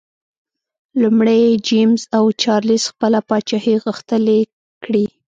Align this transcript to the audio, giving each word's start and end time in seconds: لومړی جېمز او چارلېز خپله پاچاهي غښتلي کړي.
لومړی 1.01 1.41
جېمز 1.67 2.01
او 2.17 2.23
چارلېز 2.41 2.83
خپله 2.91 3.19
پاچاهي 3.29 3.75
غښتلي 3.85 4.39
کړي. 4.83 5.05